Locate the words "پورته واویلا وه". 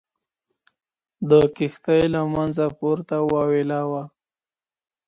2.77-4.03